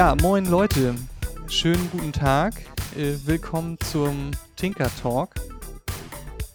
[0.00, 0.94] Ja, moin Leute.
[1.46, 2.54] Schönen guten Tag.
[2.96, 5.34] Äh, willkommen zum Tinker Talk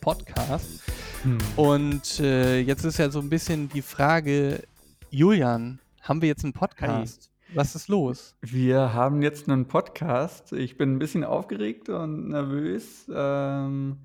[0.02, 0.82] Podcast.
[1.22, 1.38] Hm.
[1.56, 4.64] Und äh, jetzt ist ja so ein bisschen die Frage,
[5.12, 7.30] Julian, haben wir jetzt einen Podcast?
[7.50, 7.56] Hi.
[7.56, 8.36] Was ist los?
[8.42, 10.52] Wir haben jetzt einen Podcast.
[10.52, 13.08] Ich bin ein bisschen aufgeregt und nervös.
[13.14, 13.98] Ähm,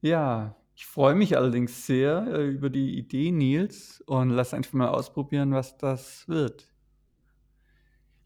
[0.00, 4.90] ja, ich freue mich allerdings sehr äh, über die Idee, Nils, und lass einfach mal
[4.90, 6.68] ausprobieren, was das wird.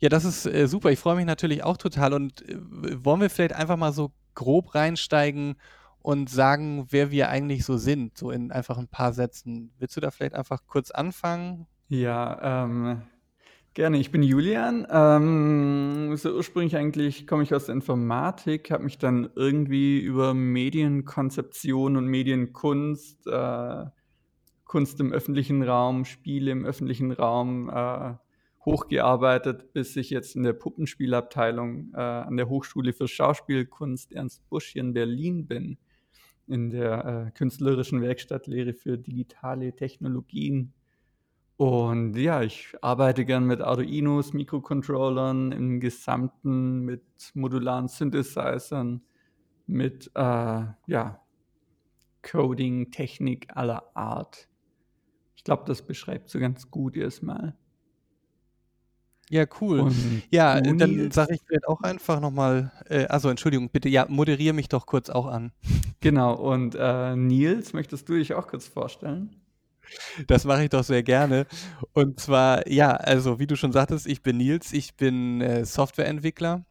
[0.02, 0.91] Ja, das ist äh, super.
[0.91, 2.12] Ich freue mich natürlich auch total.
[2.12, 2.56] Und äh,
[3.05, 5.55] wollen wir vielleicht einfach mal so grob reinsteigen
[6.01, 9.73] und sagen, wer wir eigentlich so sind, so in einfach ein paar Sätzen.
[9.78, 11.69] Willst du da vielleicht einfach kurz anfangen?
[11.88, 13.02] Ja, ähm,
[13.75, 14.87] Gerne, ich bin Julian.
[14.91, 21.97] Ähm, so ursprünglich eigentlich komme ich aus der Informatik, habe mich dann irgendwie über Medienkonzeption
[21.97, 23.84] und Medienkunst, äh,
[24.64, 28.14] Kunst im öffentlichen Raum, Spiele im öffentlichen Raum äh,
[28.64, 34.68] hochgearbeitet, bis ich jetzt in der Puppenspielabteilung äh, an der Hochschule für Schauspielkunst Ernst Busch
[34.68, 35.78] hier in Berlin bin,
[36.46, 40.74] in der äh, künstlerischen Werkstattlehre für digitale Technologien
[41.62, 49.02] und ja, ich arbeite gern mit Arduinos, Mikrocontrollern im Gesamten, mit modularen Synthesizern,
[49.68, 51.22] mit äh, ja,
[52.22, 54.48] Coding, Technik aller Art.
[55.36, 57.56] Ich glaube, das beschreibt so ganz gut erstmal.
[59.33, 59.80] Ja, cool.
[59.80, 64.05] Und ja, Uni dann sage ich vielleicht auch einfach nochmal, äh, also Entschuldigung, bitte, ja,
[64.06, 65.52] moderiere mich doch kurz auch an.
[66.00, 69.36] Genau, und äh, Nils, möchtest du dich auch kurz vorstellen?
[70.27, 71.47] Das mache ich doch sehr gerne.
[71.92, 76.64] Und zwar, ja, also wie du schon sagtest, ich bin Nils, ich bin äh, Softwareentwickler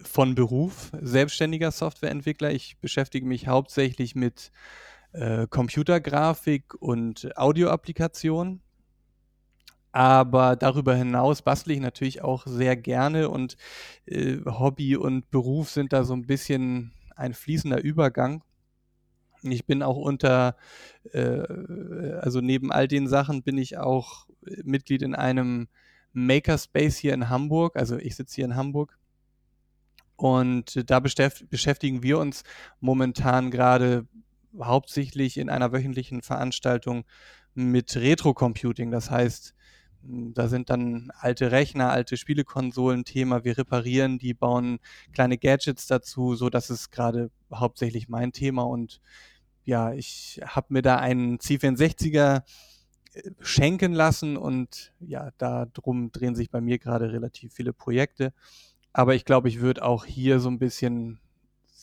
[0.00, 2.50] von Beruf, selbstständiger Softwareentwickler.
[2.50, 4.52] Ich beschäftige mich hauptsächlich mit
[5.12, 8.62] äh, Computergrafik und Audioapplikation.
[9.92, 13.56] Aber darüber hinaus bastle ich natürlich auch sehr gerne und
[14.06, 18.42] äh, Hobby und Beruf sind da so ein bisschen ein fließender Übergang.
[19.42, 20.56] Ich bin auch unter,
[21.12, 21.42] äh,
[22.20, 24.26] also neben all den Sachen bin ich auch
[24.64, 25.68] Mitglied in einem
[26.14, 27.76] Makerspace hier in Hamburg.
[27.76, 28.98] Also ich sitze hier in Hamburg.
[30.16, 32.44] Und da beschäftigen wir uns
[32.80, 34.06] momentan gerade
[34.58, 37.04] hauptsächlich in einer wöchentlichen Veranstaltung
[37.54, 38.90] mit Retro-Computing.
[38.90, 39.54] Das heißt,
[40.04, 43.44] da sind dann alte Rechner, alte Spielekonsolen Thema.
[43.44, 44.80] Wir reparieren die, bauen
[45.12, 46.34] kleine Gadgets dazu.
[46.34, 49.00] So, das ist gerade hauptsächlich mein Thema und
[49.64, 52.42] ja, ich habe mir da einen C64er
[53.14, 58.32] äh, schenken lassen und ja, darum drehen sich bei mir gerade relativ viele Projekte.
[58.92, 61.20] Aber ich glaube, ich würde auch hier so ein bisschen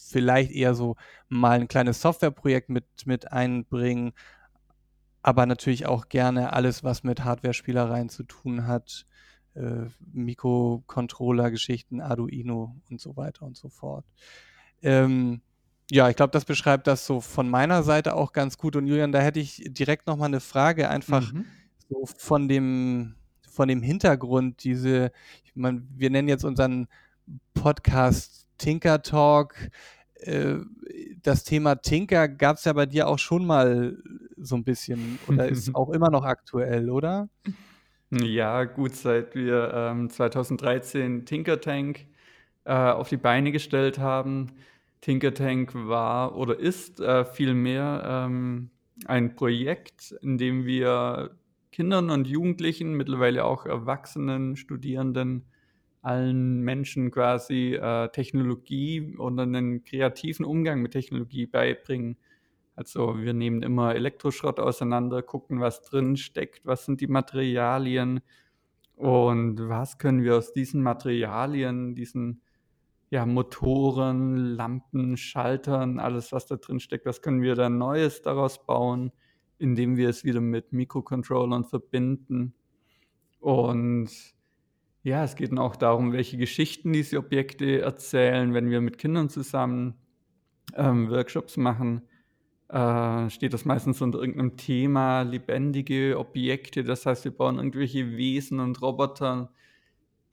[0.10, 0.96] vielleicht eher so
[1.30, 4.14] mal ein kleines Softwareprojekt mit, mit einbringen,
[5.22, 9.06] aber natürlich auch gerne alles, was mit Hardware-Spielereien zu tun hat,
[9.56, 14.06] äh, Mikrocontroller-Geschichten, Arduino und so weiter und so fort.
[14.82, 15.42] Ähm,
[15.92, 18.76] ja, ich glaube, das beschreibt das so von meiner Seite auch ganz gut.
[18.76, 21.46] Und Julian, da hätte ich direkt noch mal eine Frage, einfach mhm.
[21.90, 23.16] so von dem,
[23.50, 25.12] von dem Hintergrund, diese,
[25.44, 26.88] ich meine, wir nennen jetzt unseren
[27.54, 29.56] Podcast Tinker Talk.
[30.20, 30.58] Äh,
[31.22, 33.98] das Thema Tinker gab es ja bei dir auch schon mal
[34.38, 37.30] so ein bisschen oder ist auch immer noch aktuell, oder?
[38.12, 42.08] Ja, gut, seit wir ähm, 2013 Tinker Tank
[42.66, 44.48] äh, auf die Beine gestellt haben,
[45.02, 48.72] Tinker Tank war oder ist äh, vielmehr ähm,
[49.06, 51.32] ein Projekt, in dem wir
[51.72, 55.46] Kindern und Jugendlichen, mittlerweile auch Erwachsenen, Studierenden,
[56.02, 62.18] allen Menschen quasi äh, Technologie und einen kreativen Umgang mit Technologie beibringen.
[62.76, 68.22] Also wir nehmen immer Elektroschrott auseinander, gucken, was drin steckt, was sind die Materialien
[68.96, 72.42] und was können wir aus diesen Materialien, diesen
[73.10, 78.66] ja, Motoren, Lampen, Schaltern, alles, was da drin steckt, was können wir da Neues daraus
[78.66, 79.12] bauen,
[79.58, 82.54] indem wir es wieder mit Mikrocontrollern verbinden.
[83.40, 84.10] Und
[85.04, 88.54] ja, es geht auch darum, welche Geschichten diese Objekte erzählen.
[88.54, 89.96] Wenn wir mit Kindern zusammen
[90.76, 92.02] ähm, Workshops machen,
[92.68, 96.84] äh, steht das meistens unter irgendeinem Thema, lebendige Objekte.
[96.84, 99.52] Das heißt, wir bauen irgendwelche Wesen und Roboter,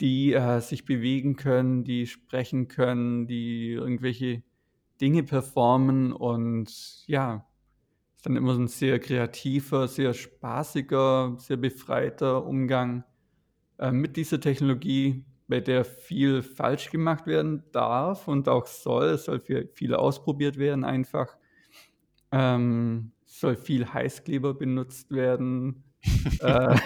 [0.00, 4.42] die äh, sich bewegen können, die sprechen können, die irgendwelche
[5.00, 7.46] Dinge performen und ja,
[8.16, 13.04] ist dann immer so ein sehr kreativer, sehr spaßiger, sehr befreiter Umgang
[13.78, 19.06] äh, mit dieser Technologie, bei der viel falsch gemacht werden darf und auch soll.
[19.11, 21.37] Es soll viel, viel ausprobiert werden einfach.
[22.32, 25.84] Ähm, soll viel Heißkleber benutzt werden.
[26.40, 26.76] äh,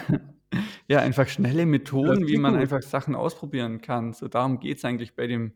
[0.88, 2.62] Ja, einfach schnelle Methoden, wie man gut.
[2.62, 4.12] einfach Sachen ausprobieren kann.
[4.12, 5.52] So darum geht's eigentlich bei dem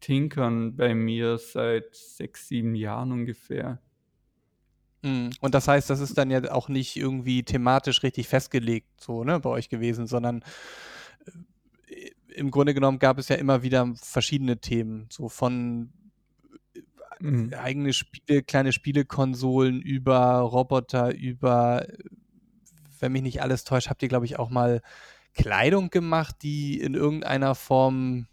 [0.00, 3.82] Tinkern bei mir seit 6, 7 Jahren ungefähr.
[5.02, 5.30] Mhm.
[5.40, 9.40] Und das heißt, das ist dann ja auch nicht irgendwie thematisch richtig festgelegt so, ne,
[9.40, 10.42] bei euch gewesen, sondern,
[11.88, 15.92] äh, im Grunde genommen gab es ja immer wieder verschiedene Themen, so von,
[16.74, 16.80] äh,
[17.20, 17.54] Mhm.
[17.54, 21.98] eigene Spiele, kleine Spielekonsolen über Roboter, über, äh,
[23.00, 24.80] wenn mich nicht alles täuscht, habt ihr, glaube ich, auch mal
[25.34, 28.26] Kleidung gemacht, die in irgendeiner Form,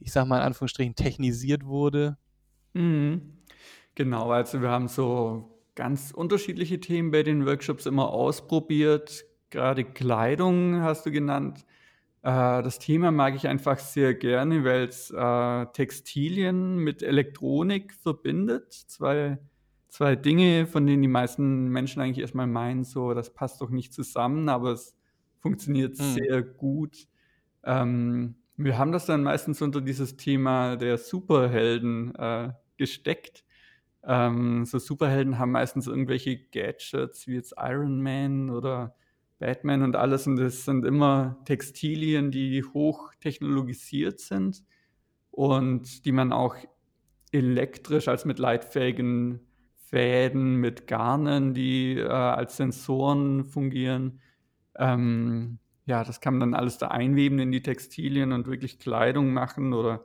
[0.00, 2.16] ich sage mal in Anführungsstrichen, technisiert wurde?
[2.74, 3.38] Mhm.
[3.94, 9.24] Genau, also wir haben so ganz unterschiedliche Themen bei den Workshops immer ausprobiert.
[9.50, 11.64] Grade Kleidung hast du genannt.
[12.22, 18.72] Äh, das Thema mag ich einfach sehr gerne, weil's, äh, Textilien mit Elektronik verbindet.
[18.72, 19.38] Zwei
[19.88, 23.70] zwei Dinge, von denen die meisten Menschen eigentlich erst mal meinen, so, das passt doch
[23.70, 24.96] nicht zusammen, aber es
[25.38, 26.02] funktioniert Mhm.
[26.02, 27.06] sehr gut.
[27.64, 33.44] Ähm, wir haben das dann meistens unter dieses Thema der Superhelden, äh, gesteckt.
[34.06, 38.94] Ähm, so Superhelden haben meistens irgendwelche Gadgets wie jetzt Iron Man oder
[39.38, 44.62] Batman und alles und das sind immer Textilien, die hoch technologisiert sind
[45.30, 46.56] und die man auch
[47.32, 49.40] elektrisch als mit leitfähigen
[49.74, 54.20] Fäden, mit Garnen, die, äh, als Sensoren fungieren.
[54.76, 59.32] Ähm, ja, das kann man dann alles da einweben in die Textilien und wirklich Kleidung
[59.32, 60.04] machen oder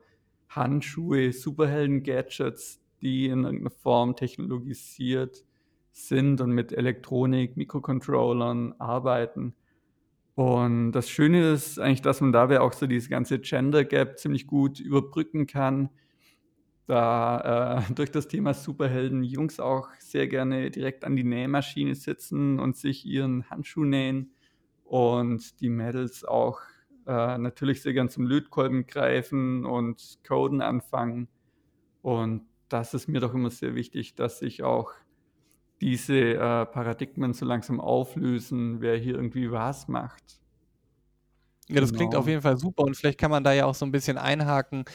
[0.49, 5.45] Handschuhe, Superhelden-Gadgets, die in irgend 'ner Form technologisiert
[5.91, 9.55] sind und mit Elektronik, Mikrocontrollern arbeiten.
[10.35, 14.47] Und das Schöne ist eigentlich, dass man dabei auch so diese ganze Gender Gap ziemlich
[14.47, 15.89] gut überbrücken kann,
[16.87, 22.59] da, äh, durch das Thema Superhelden Jungs auch sehr gerne direkt an die Nähmaschine sitzen
[22.59, 24.31] und sich ihren Handschuh nähen
[24.85, 26.59] und die Mädels auch,
[27.07, 31.29] äh, natürlich sehr gern zum Lötkolben greifen und Coden anfangen.
[32.01, 34.93] Und das ist mir doch immer sehr wichtig, dass sich auch
[35.81, 40.39] diese, äh, Paradigmen so langsam auflösen, wer hier irgendwie was macht.
[41.71, 42.27] Ja, das klingt auf Genau.
[42.27, 44.85] jeden Fall super und vielleicht kann man da ja auch so 'n bisschen einhaken,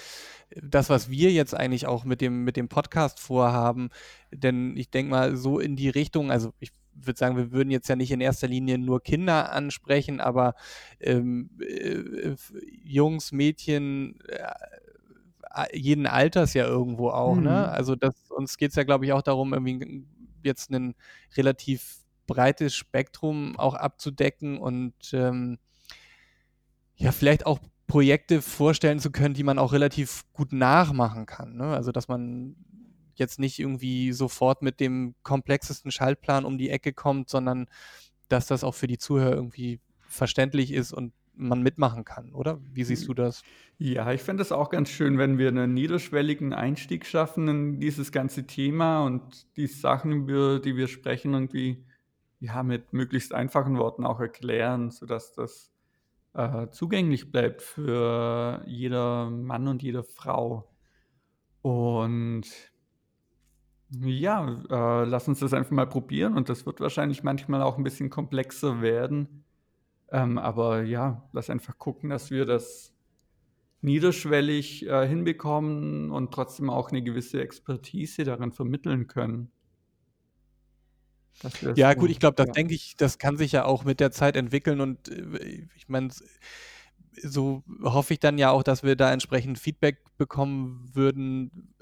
[0.50, 3.90] das, was wir jetzt eigentlich auch mit dem mit dem Podcast vorhaben.
[4.32, 7.88] Denn ich denke mal, so in die Richtung also, ich würde sagen, wir würden jetzt
[7.88, 10.54] ja nicht in erster Linie nur Kinder ansprechen, aber,
[11.00, 12.34] ähm, äh,
[12.84, 14.38] Jungs, Mädchen, äh,
[15.72, 17.50] jeden Alters ja irgendwo auch, ne?
[17.50, 17.72] Mhm.
[17.72, 20.06] Also, das uns geht's ja, glaube ich, auch darum, irgendwie
[20.42, 20.94] jetzt 'nen
[21.36, 25.58] relativ breites Spektrum auch abzudecken und, ähm
[26.96, 31.64] ja, vielleicht auch Projekte vorstellen zu können, die man auch relativ gut nachmachen kann, ne?
[31.74, 32.56] Also, dass man
[33.16, 37.66] jetzt nicht irgendwie sofort mit dem komplexesten Schaltplan um die Ecke kommt, sondern
[38.28, 42.60] dass das auch für die Zuhörer irgendwie verständlich ist und man mitmachen kann, oder?
[42.72, 43.44] Wie siehst du das?
[43.78, 48.12] ja, ich fände das auch ganz schön, wenn wir 'nen niederschwelligen Einstieg schaffen in dieses
[48.12, 51.84] ganze Thema und die Sachen, über die wir sprechen, irgendwie,
[52.40, 55.72] ja, mit möglichst einfachen Worten auch erklären, sodass das,
[56.34, 60.70] äh, zugänglich bleibt für jeder Mann und jede Frau.
[61.62, 62.46] Und
[63.90, 67.84] ja, äh, lass uns das einfach mal probieren und das wird wahrscheinlich manchmal auch 'n
[67.84, 69.43] bisschen komplexer werden.
[70.14, 72.94] Ähm, aber ja, lass einfach gucken, dass wir das
[73.82, 79.50] niederschwellig, äh, hinbekommen und trotzdem auch 'ne gewisse Expertise darin vermitteln können.
[81.76, 82.54] Ja gut, ich glaube, das ja.
[82.54, 86.08] denke ich das kann sich ja auch mit der Zeit entwickeln und, äh, ich meine,
[87.22, 91.74] so hoffe ich dann ja auch, dass wir da entsprechend Feedback bekommen würden.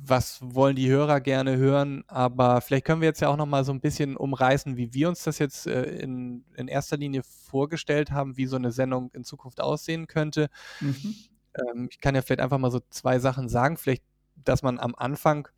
[0.00, 2.04] Was wollen die Hörer gerne hören?
[2.06, 5.08] Aber vielleicht können wir jetzt ja auch noch mal so 'n bisschen umreißen, wie wir
[5.08, 9.24] uns das jetzt, äh, in in erster Linie vorgestellt haben, wie so 'ne Sendung in
[9.24, 10.50] Zukunft aussehen könnte.
[10.80, 11.28] Mhm.
[11.54, 13.76] Ähm, ich kann ja vielleicht einfach mal so 2 Sachen sagen.
[13.76, 14.02] Vielleicht,
[14.36, 15.48] dass man am Anfang,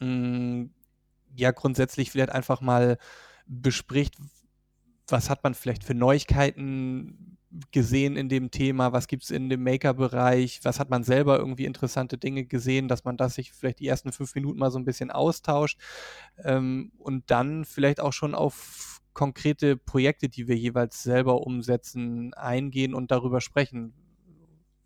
[0.00, 0.72] hm,
[1.36, 2.98] ja, grundsätzlich vielleicht einfach mal
[3.46, 4.16] bespricht,
[5.08, 7.27] was hat man vielleicht für Neuigkeiten
[7.72, 8.92] gesehen in dem Thema?
[8.92, 10.60] Was gibt's in dem Maker-Bereich?
[10.64, 14.12] Was hat man selber irgendwie interessante Dinge gesehen, dass man das sich vielleicht die ersten
[14.12, 15.78] 5 Minuten mal so 'n bisschen austauscht,
[16.44, 22.94] ähm, und dann vielleicht auch schon auf konkrete Projekte, die wir jeweils selber umsetzen, eingehen
[22.94, 23.94] und darüber sprechen.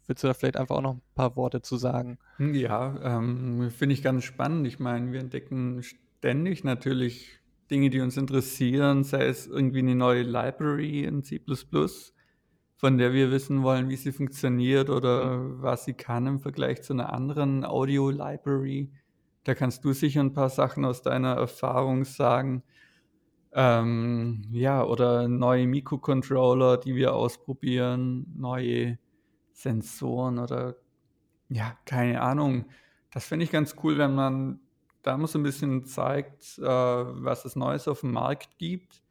[0.09, 2.19] Willst du da vielleicht einfach auch noch 'n paar Worte zu sagen?
[2.39, 4.67] Ja, ähm, finde ich ganz spannend.
[4.67, 7.41] Ich meine, wir entdecken ständig natürlich
[7.71, 12.12] Dinge, die uns interessieren, sei es irgendwie 'ne neue Library in C++,
[12.83, 15.33] von der wir wissen wollen, wie sie funktioniert Mhm.
[15.39, 18.93] oder was sie kann im Vergleich zu 'ner anderen Audio-Library.
[19.45, 22.65] Da kannst du sicher 'n paar Sachen aus deiner Erfahrung sagen.
[23.55, 28.99] Ähm, ja, oder neue Mikrocontroller, die wir ausprobieren, neue
[29.53, 30.77] Sensoren oder
[31.51, 32.67] ja, keine Ahnung.
[33.13, 34.61] Das fände ich ganz cool, wenn man
[35.03, 39.03] da mal so 'n bisschen zeigt, äh, was es Neues auf dem Markt gibt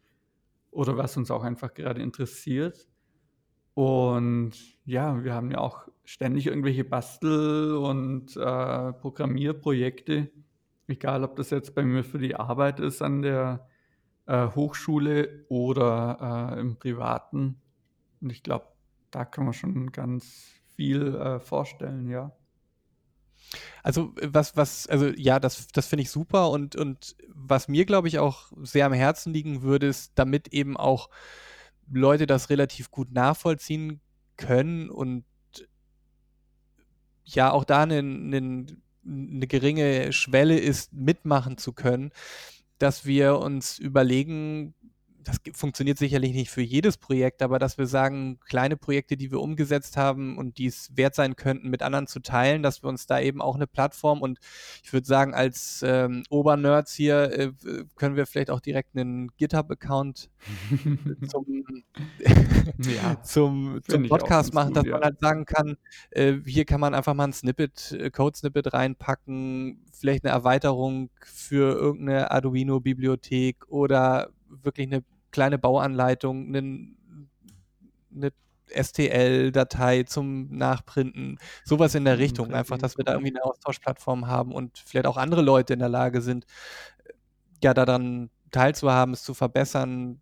[0.71, 2.90] oder was uns auch einfach gerade interessiert.
[3.73, 4.53] Und
[4.85, 10.29] ja, wir haben ja auch ständig irgendwelche Bastel und, äh, Programmierprojekte,
[10.87, 13.67] egal ob das jetzt bei mir für die Arbeit ist an der,
[14.27, 17.61] äh, Hochschule oder, äh, im Privaten.
[18.21, 18.67] Und ich glaube,
[19.11, 22.31] da kann man schon ganz viel, äh, vorstellen, ja.
[23.83, 28.07] Also, was was also ja, das das finde ich super und und was mir, glaube
[28.07, 31.09] ich, auch sehr am Herzen liegen würde, ist, damit eben auch
[32.00, 34.01] Leute das relativ gut nachvollziehen
[34.38, 35.25] können und
[37.25, 42.12] ja, auch da 'nen 'nen 'ne geringe Schwelle ist, mitmachen zu können,
[42.79, 44.74] dass wir uns überlegen
[45.23, 49.39] das funktioniert sicherlich nicht für jedes Projekt, aber dass wir sagen, kleine Projekte, die wir
[49.41, 53.05] umgesetzt haben und die es wert sein könnten, mit anderen zu teilen, dass wir uns
[53.07, 54.39] da eben auch 'ne Plattform und
[54.83, 57.51] ich würde sagen, als, ähm, Obernerds hier, äh,
[57.95, 60.29] können wir vielleicht auch direkt 'nen GitHub-Account
[61.23, 61.45] zum
[62.77, 65.03] Ja, zum zum Podcast machen, gut, dass man ja.
[65.03, 65.75] halt sagen kann,
[66.11, 71.73] äh, hier kann man einfach mal 'n Snippet äh, Code-Snippet reinpacken, vielleicht 'ne Erweiterung für
[71.75, 74.31] irgend 'ne Arduino-Bibliothek oder
[74.63, 76.98] wirklich 'ne kleine Bauanleitung, 'nen
[78.12, 78.31] 'ne
[78.72, 82.53] STL-Datei zum Nachprinten, so was in der Richtung.
[82.53, 85.89] Einfach, dass wir da irgendwie 'ne Austauschplattform haben und vielleicht auch andere Leute in der
[85.89, 90.22] Lage sind, äh, ja, daran teilzuhaben, es zu verbessern.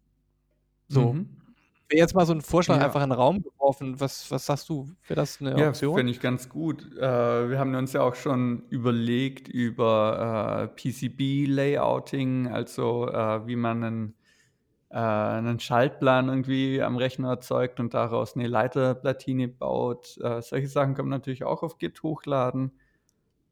[0.90, 1.18] So.
[1.18, 1.38] Mhm.
[1.90, 3.04] Wäre jetzt mal so 'n Vorschlag einfach Ja.
[3.04, 4.00] in 'n Raum geworfen.
[4.02, 4.96] Was was sagst du?
[5.08, 5.92] Wäre das 'ne Ja, Option?
[5.94, 6.84] fände ich ganz gut.
[6.96, 7.02] Äh,
[7.50, 14.14] wir haben uns ja auch schon überlegt über, äh, PCB-Layouting, also, äh, wie man 'nen
[14.92, 20.18] äh, 'nen Schaltplan irgendwie am Rechner erzeugt und daraus 'ne Leiterplatine baut.
[20.24, 22.80] Äh, solche Sachen kann man natürlich auch auf Git hochladen.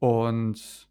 [0.00, 0.88] Und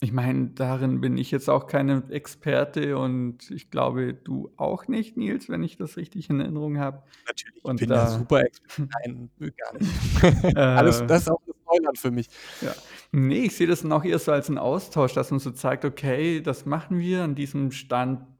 [0.00, 5.16] ich meine, darin bin ich jetzt auch keine Experte und ich glaube, du auch nicht,
[5.18, 7.04] Nils, wenn ich das richtig in Erinnerung habe.
[7.26, 8.92] Natürlich, ich Und bin der da Super-Experte.
[9.04, 9.86] Nein, äh, gar nicht.
[10.74, 12.28] Alles Äh das ist auch alles Neuland für mich.
[12.62, 12.74] Ja.
[13.12, 16.40] Ne, ich sehe das auch eher so als 'n Austausch, dass man so zeigt: „Okay,
[16.42, 17.70] das machen wir, an diesem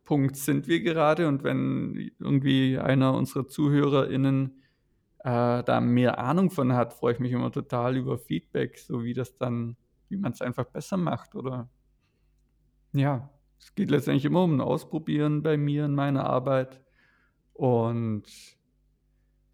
[0.09, 4.62] Standpunkt sind wir gerade.“ Und wenn irgendwie einer unserer ZuhörerInnen,
[5.21, 9.15] äh, da mehr Ahnung von hat, freue ich mich immer total über Feedback, so wie
[9.15, 9.77] das dann
[10.11, 11.71] wie man's einfach besser macht, oder
[12.93, 16.81] ja, es geht letztendlich immer um 'n Ausprobieren bei mir in meiner Arbeit.
[17.55, 18.25] Und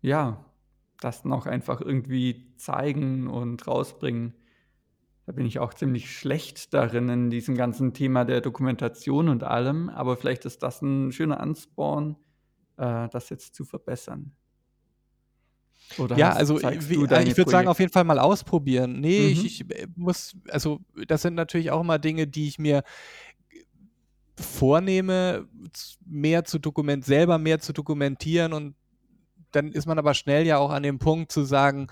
[0.02, 0.44] ja,
[1.00, 4.34] das auch einfach irgendwie zeigen und rausbringen.
[5.28, 9.88] Da bin ich auch ziemlich schlecht darin in diesem ganzen Thema der Dokumentation und allem,
[9.88, 12.16] aber vielleicht ist das 'n schöner Ansporn,
[12.76, 14.34] äh, das jetzt zu verbessern.
[15.98, 19.00] Oder Ja, hast also, wie deine ich würde sagen, Projek auf jeden Fall mal ausprobieren.
[19.00, 19.44] Ne, ich Mhm.
[19.44, 22.84] ich, äh, muss also, das sind natürlich auch immer Dinge, die ich mir
[24.38, 25.46] vornehme,
[26.04, 28.74] mehr zu dokument selber mehr zu dokumentieren und
[29.52, 31.88] dann ist man aber schnell ja auch an dem Punkt zu sagen: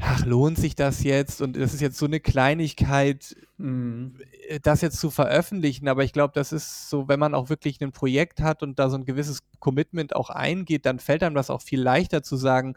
[0.00, 4.14] „Ach, lohnt sich das jetzt?“ Und das ist jetzt so 'ne Kleinigkeit, Mhm.
[4.48, 5.88] äh, das jetzt zu veröffentlichen.
[5.88, 8.90] Aber ich glaube, das ist so, wenn man auch wirklich 'nen Projekt hat und da
[8.90, 12.74] so 'n gewisses Commitment auch eingeht, dann fällt einem das auch viel leichter zu sagen: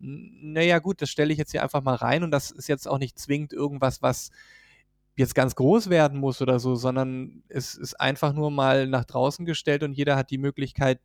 [0.00, 2.68] „N na ja, gut, das stelle ich jetzt hier einfach mal rein und das ist
[2.68, 4.30] jetzt auch nicht zwingend irgendwas, was
[5.16, 9.46] jetzt ganz groß werden muss oder so, sondern es ist einfach nur mal nach draußen
[9.46, 11.00] gestellt und jeder hat die Möglichkeit,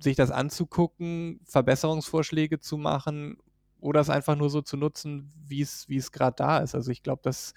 [0.00, 3.38] sich das anzugucken, Verbesserungsvorschläge zu machen
[3.82, 7.22] oder es einfach nur so zu nutzen, wie's wie's grad da ist.“ Also, ich glaube,
[7.24, 7.54] das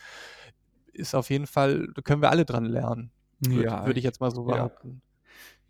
[0.94, 3.12] ist auf jeden Fall da können wir alle dran lernen,
[3.54, 4.46] würde Ja, würde ich jetzt mal so ja.
[4.46, 5.02] behaupten.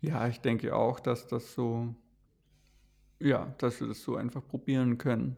[0.00, 1.94] Ja, ich denke auch, dass das so
[3.20, 5.36] ja, dass wir das so einfach probieren können.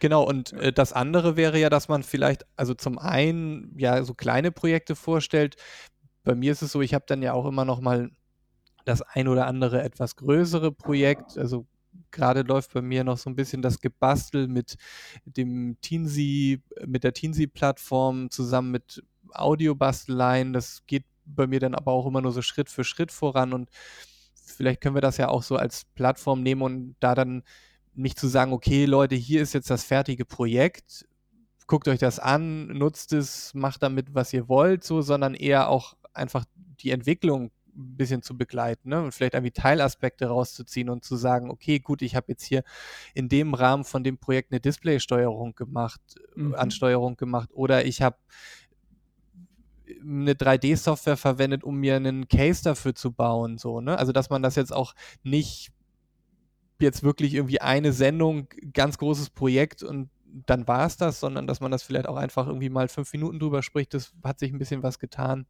[0.00, 0.58] Genau und, Ja.
[0.58, 4.94] äh, das andere wäre ja, dass man vielleicht also, zum einen, ja, so kleine Projekte
[4.96, 5.56] vorstellt.
[6.24, 8.10] Bei mir ist es so, ich habe dann ja auch immer noch mal
[8.84, 11.38] das ein oder andere etwas größere Projekt.
[11.38, 11.66] Also,
[12.12, 14.76] grade läuft bei mir noch so 'n bisschen das Gebastel mit
[15.26, 20.52] dem Teensy mit der Teensy-Plattform zusammen mit Audiobasteleien.
[20.52, 23.70] Das geht bei mir dann aber auch immer nur so Schritt für Schritt voran und
[24.34, 27.42] vielleicht können wir das ja auch so als Plattform nehmen und da dann
[27.94, 31.06] nicht zu sagen: „Okay, Leute, hier ist jetzt das fertige Projekt.
[31.68, 35.94] Guckt euch das an, nutzt es, macht damit, was ihr wollt“, so, sondern eher auch
[36.14, 36.44] einfach
[36.80, 39.02] die Entwicklung 'n bisschen zu begleiten, ne?
[39.02, 42.64] Und vielleicht irgendwie Teilaspekte rauszuziehen und zu sagen: „Okay, gut, ich habe jetzt hier
[43.14, 46.00] in dem Rahmen von dem Projekt 'ne Displaysteuerung gemacht
[46.36, 46.54] äh, Mhm.
[46.56, 48.18] Ansteuerung gemacht oder ich habe“
[50.02, 53.98] eine 3D-Software verwendet, um mir einen Case dafür zu bauen, so, ne?
[53.98, 55.70] Also, dass man das jetzt auch nicht
[56.80, 61.60] jetzt wirklich irgendwie eine Sendung, ganz großes Projekt und dann war es das, sondern dass
[61.60, 64.58] man das vielleicht auch einfach irgendwie mal fünf Minuten drüber spricht, das hat sich ein
[64.58, 65.46] bisschen was getan.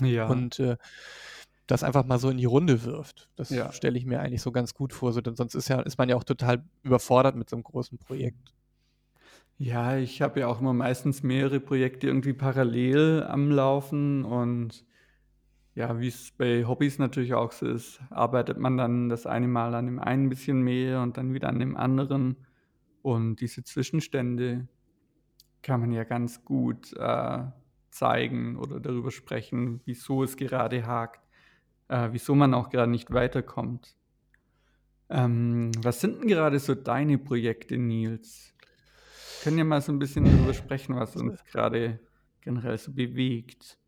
[0.00, 0.46] Ja.
[0.46, 0.76] Und äh,
[1.66, 3.30] das einfach mal so in die Runde wirft.
[3.36, 3.70] Das Ja.
[3.70, 5.12] stelle ich mir eigentlich so ganz gut vor.
[5.12, 7.98] So, denn sonst ist ja, ist man ja auch total überfordert mit so einem großen
[7.98, 8.52] Projekt.
[9.58, 14.84] Ja, ich habe ja auch immer meistens mehrere Projekte irgendwie parallel am Laufen und
[15.74, 19.74] ja, wie es bei Hobbys natürlich auch so ist, arbeitet man dann das eine Mal
[19.74, 22.46] an dem einen ein bisschen mehr und dann wieder an dem anderen.
[23.02, 24.68] Und diese Zwischenstände
[25.62, 27.44] kann man ja ganz gut äh,
[27.90, 31.25] zeigen oder darüber sprechen, wieso es gerade hakt,
[31.88, 33.96] äh, wieso man auch gerade nicht weiterkommt.
[35.08, 38.54] Ähm, was sind denn gerade so deine Projekte, Nils?
[39.38, 42.00] Wir können ja mal so ein bisschen darüber sprechen, was uns gerade
[42.40, 43.78] generell so bewegt.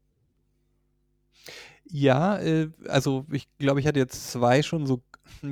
[1.90, 5.02] Ja, äh, also ich glaube, ich hatte jetzt zwei schon so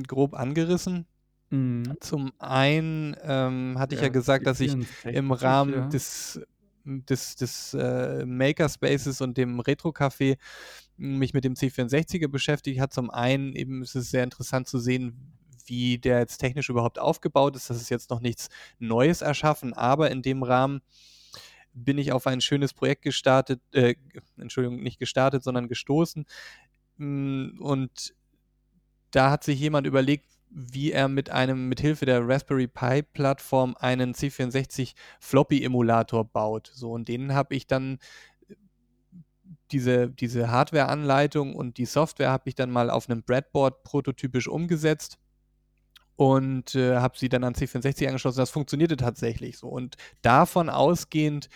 [0.07, 1.07] grob angerissen.
[1.51, 1.97] Mhm.
[2.01, 5.89] Zum einen ähm, hatte ich ja gesagt, dass ich C64, im Rahmen ja.
[5.89, 6.41] des,
[6.85, 10.37] des, des äh, Makerspaces und dem Retro-Café
[10.97, 12.93] mich mit dem C64er beschäftigt hat.
[12.93, 15.33] Zum einen eben ist es sehr interessant zu sehen,
[15.67, 17.71] wie der jetzt technisch überhaupt aufgebaut ist.
[17.71, 18.49] Das ist jetzt noch nichts
[18.79, 20.81] Neues erschaffen, aber in dem Rahmen
[21.75, 23.95] bin ich auf ein schönes Projekt gestartet, äh,
[24.39, 26.25] Entschuldigung, nicht gestartet, sondern gestoßen.
[26.97, 28.15] Mm, Und
[29.11, 33.77] da hat sich jemand überlegt, wie er mit einem, mit Hilfe der Raspberry Pi Plattform
[33.79, 36.71] einen C64 Floppy Emulator baut.
[36.73, 37.99] So, und den habe ich dann
[39.73, 45.19] diese, diese Hardware-Anleitung und die Software habe ich dann mal auf einem Breadboard prototypisch umgesetzt
[46.17, 48.39] und äh, habe sie dann an C64 angeschlossen.
[48.39, 49.69] Das funktionierte tatsächlich so.
[49.69, 51.51] Und davon ausgehend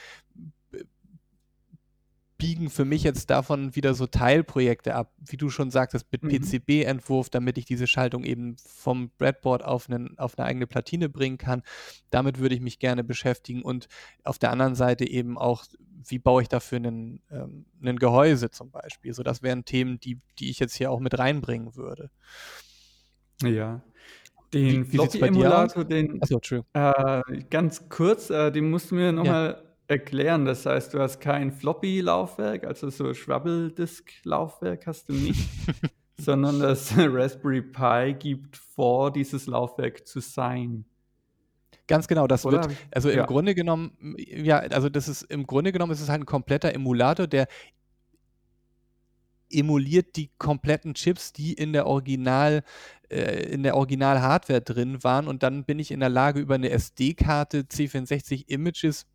[0.73, 0.85] äh,
[2.37, 6.29] biegen für mich jetzt davon wieder so Teilprojekte ab, wie du schon sagtest, mit Mhm.
[6.29, 11.39] PCB-Entwurf, damit ich diese Schaltung eben vom Breadboard auf, einen, auf eine eigene Platine bringen
[11.39, 11.63] kann.
[12.11, 13.89] Damit würde ich mich gerne beschäftigen und
[14.25, 15.65] auf der anderen Seite eben auch,
[16.07, 19.13] wie baue ich dafür einen, ähm, einen Gehäuse zum Beispiel.
[19.13, 22.11] So, das wären Themen, die, die ich jetzt hier auch mit reinbringen würde.
[23.43, 23.83] Ja.
[24.53, 24.85] Den?
[24.85, 26.41] Floppy-Emulator, den Achso,
[26.75, 29.13] äh, ganz kurz, äh, den musst du mir Ja.
[29.13, 30.45] nochmal erklären.
[30.45, 35.49] Das heißt, du hast kein Floppy-Laufwerk, also so Schwabbeldisk-Laufwerk hast du nicht,
[36.19, 40.85] sondern das Raspberry Pi gibt vor, dieses Laufwerk zu sein.
[41.91, 42.63] Ganz genau, das Oder?
[42.63, 43.27] wird, also im Ja.
[43.27, 47.27] Grunde genommen, ja, also das ist im Grunde genommen ist es halt ein kompletter Emulator,
[47.27, 47.49] der
[49.51, 52.63] emuliert die kompletten Chips, die in der Original,
[53.11, 56.71] äh, in der Original-Hardware drin waren und dann bin ich in der Lage, über eine
[56.71, 59.07] SD-Karte C64 Images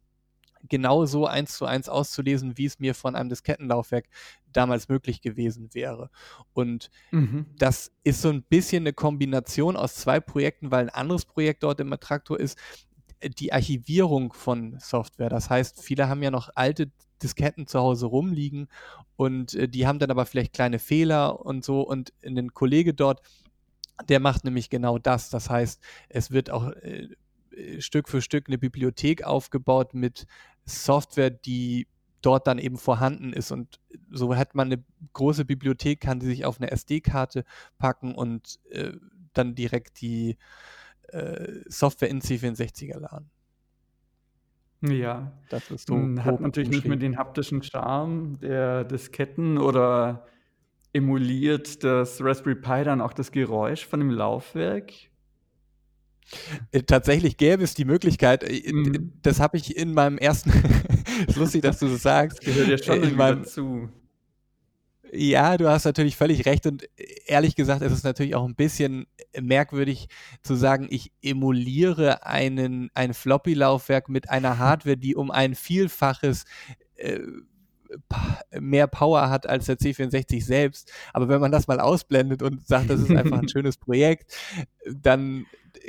[0.70, 4.08] genauso eins zu eins auszulesen, wie es mir von einem Diskettenlaufwerk
[4.52, 6.10] damals möglich gewesen wäre.
[6.54, 7.46] Und Mhm.
[7.58, 11.80] das ist so ein bisschen eine Kombination aus zwei Projekten, weil ein anderes Projekt dort
[11.80, 12.58] im Traktor ist
[13.40, 15.30] die Archivierung von Software.
[15.30, 16.92] Das heißt, viele haben ja noch alte
[17.24, 18.68] Disketten zu Hause rumliegen
[19.16, 23.22] und äh, die haben dann aber vielleicht kleine Fehler und so und ein Kollege dort,
[24.10, 25.30] der macht nämlich genau das.
[25.30, 27.08] Das heißt, es wird auch äh,
[27.52, 30.26] äh, Stück für Stück eine Bibliothek aufgebaut mit
[30.66, 31.88] Software, die
[32.22, 33.52] dort dann eben vorhanden ist.
[33.52, 37.46] Und so hat man eine große Bibliothek, kann die sich auf eine SD-Karte
[37.78, 38.94] packen und äh,
[39.34, 40.38] dann direkt die
[41.10, 43.30] äh, Software in C64er laden.
[44.82, 45.32] Ja.
[45.50, 50.26] Das ist so Hat natürlich nicht mehr den haptischen Charme der Disketten oder
[50.94, 54.94] emuliert das Raspberry Pi dann auch das Geräusch von dem Laufwerk?
[56.72, 59.14] Äh, Tatsächlich gäbe es die Möglichkeit, äh, d- Mhm.
[59.22, 60.52] das habe ich in meinem ersten,
[61.28, 63.90] ist lustig, dass du das sagst, Das gehört ja schon äh, in meinem, dazu.
[65.14, 68.56] Ja, du hast natürlich völlig recht und äh, ehrlich gesagt, es ist natürlich auch ein
[68.56, 69.06] bisschen
[69.40, 70.08] merkwürdig
[70.42, 76.46] zu sagen, ich emuliere einen, ein Floppy-Laufwerk mit einer Hardware, die um ein Vielfaches
[76.96, 77.20] äh,
[78.60, 80.92] mehr Power hat als der C64 selbst.
[81.14, 84.36] Aber wenn man das mal ausblendet und sagt, das ist einfach ein schönes Projekt,
[84.86, 85.46] dann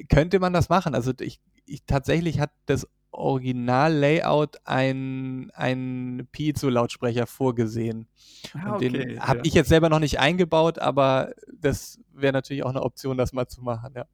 [0.08, 0.94] könnte man das machen.
[0.94, 8.06] Also ich, ich tatsächlich hat das Original-Layout ein, ein Piezo-Lautsprecher vorgesehen.
[8.54, 9.44] Ah, Und den okay, habe ja.
[9.44, 13.48] ich jetzt selber noch nicht eingebaut, aber das wäre natürlich auch eine Option, das mal
[13.48, 14.06] zu machen, ja.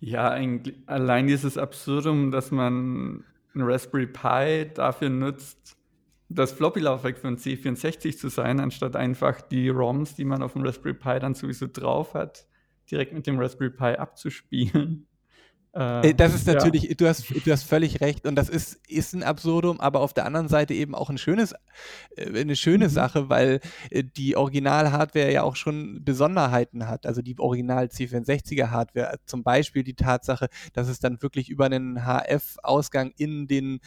[0.00, 5.76] Ja, eigentlich, allein dieses Absurdum, dass man ein Raspberry Pi dafür nutzt,
[6.30, 10.62] das Floppy-Laufwerk für ein C64 zu sein, anstatt einfach die ROMs, die man auf dem
[10.64, 12.46] Raspberry Pi dann sowieso drauf hat,
[12.90, 15.08] direkt mit dem Raspberry Pi abzuspielen.
[15.74, 16.46] Äh, Äh, das ist ja.
[16.46, 20.14] natürlich du hast du hast völlig recht und das ist ist 'n Absurdum, aber auf
[20.14, 21.54] der anderen Seite eben auch 'n schönes
[22.16, 22.90] äh, 'ne schöne Mhm.
[22.90, 27.06] Sache, weil, äh, die Original-Hardware ja auch schon Besonderheiten hat.
[27.06, 33.46] Also, die Original-C64er-Hardware, zum Beispiel die Tatsache, dass es dann wirklich über 'nen HF-Ausgang in
[33.48, 33.80] den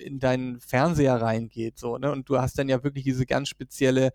[0.00, 2.12] in deinen Fernseher reingeht so, ne?
[2.12, 4.12] Und du hast dann ja wirklich diese ganz spezielle,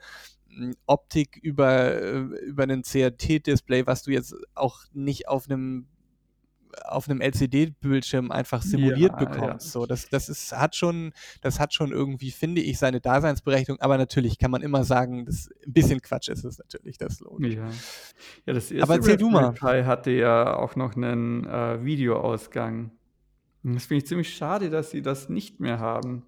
[0.49, 5.87] hm, Optik über äh, über 'nen CRT-Display, was du jetzt auch nicht auf 'nem
[6.85, 9.57] auf 'nem LCD-Bildschirm einfach simuliert Ja, ja.
[9.57, 9.71] bekommst.
[9.73, 13.97] So, das das ist hat schon das hat schon irgendwie, finde ich, seine Daseinsberechtigung, aber
[13.99, 17.55] natürlich kann man immer sagen, das 'n bisschen Quatsch ist es natürlich, das logisch.
[17.55, 17.83] Ja.
[18.45, 19.59] Ja, das Aber erste erzähl du mal.
[19.61, 22.91] Hatte ja auch noch 'nen, äh, Videoausgang.
[23.65, 26.27] Und das finde ich ziemlich schade, dass sie das nicht mehr haben.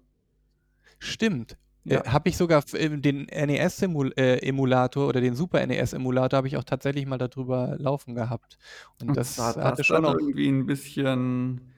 [1.00, 1.56] Stimmt.
[1.88, 2.04] Äh, Ja.
[2.06, 7.06] habe ich sogar äh, den NES-Simul äh, oder den Super NES-Emulator habe ich auch tatsächlich
[7.06, 8.58] mal da drüber laufen gehabt.
[8.98, 11.72] Und sah das hatte das schon irgendwie 'n bisschen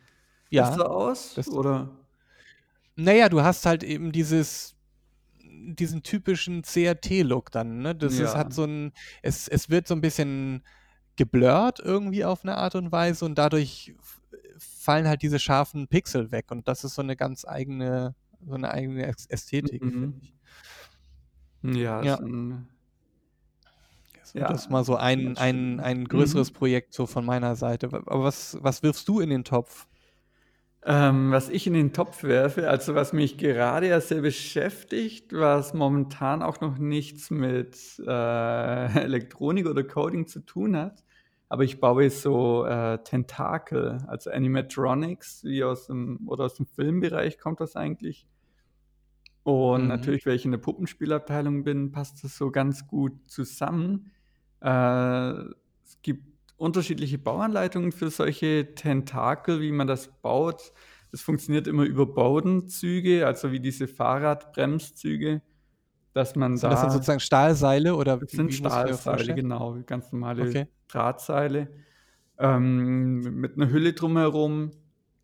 [0.52, 2.06] Ja, besser aus, das oder?
[2.98, 4.76] Na ja, du hast halt eben dieses
[5.42, 7.94] diesen typischen CRT-Look dann, ne?
[7.94, 8.36] Das ist Ja.
[8.36, 8.92] hat so 'n
[9.22, 10.64] es es wird so 'n bisschen
[11.16, 13.94] geblurrt irgendwie auf 'ne Art und Weise und dadurch
[14.58, 18.14] fallen halt diese scharfen Pixel weg und das ist so 'ne ganz eigene
[18.46, 20.22] so 'ne eigene Äs Ästhetik, finde Mhm.
[20.22, 20.32] ich.
[21.62, 22.20] Ja, Ja.
[24.24, 26.52] So, Ja, das mal so ein ein ein größeres Mhm.
[26.52, 27.88] Projekt so von meiner Seite.
[27.88, 29.86] Aber was was wirfst du in den Topf?
[30.82, 35.74] Ähm, was ich in den Topf werfe, also, was mich gerade erst sehr beschäftigt, was
[35.74, 38.06] momentan auch noch nichts mit, äh,
[39.04, 41.04] Elektronik oder Coding zu tun hat,
[41.50, 47.38] aber ich baue so, äh, Tentakel, also, Animatronics, wie aus dem oder aus dem Filmbereich
[47.38, 48.26] kommt das eigentlich.
[49.46, 49.86] Und Mhm.
[49.86, 54.12] natürlich, weil ich in der Puppenspielabteilung bin, passt das so ganz gut zusammen.
[54.60, 55.30] Äh,
[55.82, 60.72] es gibt unterschiedliche Bauanleitungen für solche Tentakel, wie man das baut.
[61.10, 65.42] Das funktioniert immer über Bowdenzüge, also, wie diese Fahrradbremszüge,
[66.14, 70.12] dass man Sind das dann da sozusagen Stahlseile oder Das sind das Stahlseile, genau, ganz
[70.12, 70.68] normale Okay.
[70.92, 71.68] Drahtseile,
[72.38, 74.72] ähm, mit 'ner Hülle drumherum.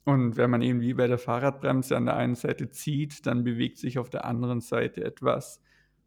[0.04, 3.78] Und wenn man eben wie bei der Fahrradbremse an der einen Seite zieht, dann bewegt
[3.78, 5.60] sich auf der anderen Seite etwas.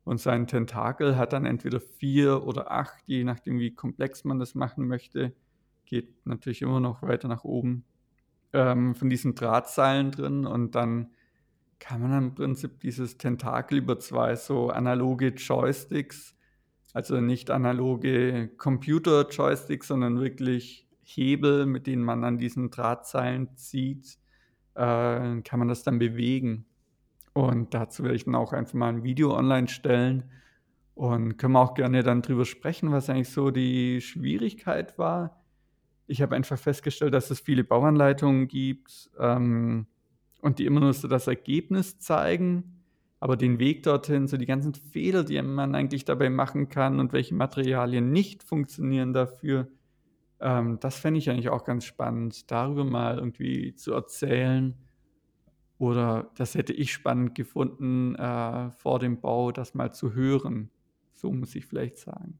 [0.05, 4.39] Und so ein Tentakel hat dann entweder 4 oder 8, je nachdem, wie komplex man
[4.39, 5.35] das machen möchte.
[5.85, 7.83] Geht natürlich immer noch weiter nach oben,
[8.53, 11.11] ähm, von diesen Drahtseilen drin und dann
[11.79, 16.35] kann man im Prinzip dieses Tentakel über 2 so analoge Joysticks
[16.93, 24.17] also, nicht analoge Computer-Joysticks, sondern wirklich Hebel, mit denen man an diesen Drahtseilen zieht,
[24.75, 26.65] äh, kann man das dann bewegen.
[27.33, 30.31] Und dazu werde ich dann auch einfach mal 'n Video online stellen
[30.95, 35.43] und können wir auch gerne dann drüber sprechen, was eigentlich so die Schwierigkeit war.
[36.07, 39.87] Ich habe einfach festgestellt, dass es viele Bauanleitungen gibt, ähm,
[40.41, 42.78] und die immer nur so das Ergebnis zeigen,
[43.19, 47.13] aber den Weg dorthin, so die ganzen Fehler, die man eigentlich dabei machen kann und
[47.13, 49.69] welche Materialien nicht funktionieren dafür,
[50.41, 54.75] ähm, das fände ich eigentlich auch ganz spannend, darüber mal irgendwie zu erzählen.
[55.79, 60.71] Oder das hätte ich spannend gefunden, äh, vor dem Bau das mal zu hören.
[61.13, 62.39] So muss ich vielleicht sagen.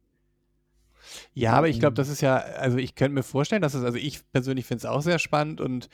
[1.36, 3.98] Ja, aber ich glaube, das ist ja also, ich könnte mir vorstellen, dass es also,
[3.98, 5.90] ich persönlich finde es auch sehr spannend und, äh,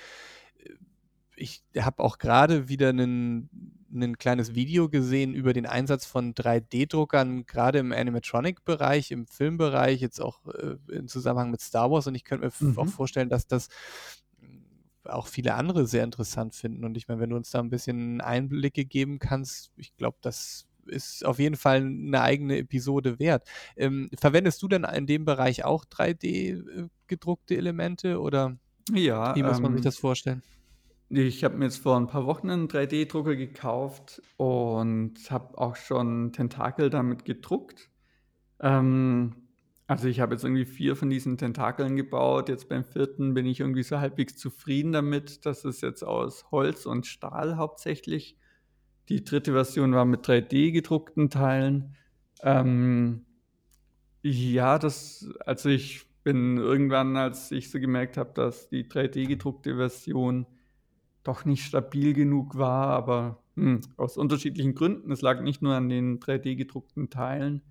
[1.38, 3.50] ich habe auch grade wieder 'nen
[3.95, 10.21] 'nen kleines Video gesehen über den Einsatz von 3D-Druckern, grade im Animatronic-Bereich, im Filmbereich, jetzt
[10.21, 12.89] auch, äh, im Zusammenhang mit Star Wars und ich könnte mir v auch Mhm.
[12.89, 13.69] vorstellen, dass das,
[14.39, 14.65] hm,
[15.05, 16.86] auch viele andere sehr interessant finden.
[16.86, 20.67] Und ich meine, wenn du uns da 'n bisschen Einblicke geben kannst, ich glaube, das
[20.88, 23.47] ist auf jeden Fall 'ne eigene Episode wert.
[23.77, 26.88] Ähm, verwendest du denn in dem Bereich auch 3D, äh,
[27.58, 28.58] Elemente oder
[28.93, 30.43] Ja, wie muss man sich ähm das vorstellen?
[31.17, 36.32] Ich habe mir jetzt vor 'n paar Wochen 'nen 3D-Drucker gekauft und habe auch schon
[36.34, 37.89] Tentakel damit gedruckt.
[38.62, 39.36] Ähm,
[39.88, 42.49] also, ich habe jetzt irgendwie 4 von diesen Tentakeln gebaut.
[42.49, 43.34] Jetzt beim 4.
[43.36, 45.45] bin ich irgendwie so halbwegs zufrieden damit.
[45.45, 48.38] Das ist jetzt aus Holz und Stahl hauptsächlich.
[49.10, 49.54] Die 3.
[49.54, 51.95] Version war mit 3D gedruckten Teilen.
[52.43, 53.25] Ähm,
[54.23, 59.75] ja, das also, ich bin irgendwann, als ich so gemerkt habe, dass die 3D gedruckte
[59.78, 60.47] Version
[61.25, 65.89] doch nicht stabil genug war, aber, hm, aus unterschiedlichen Gründen, es lag nicht nur an
[65.89, 67.63] den 3D gedruckten Teilen,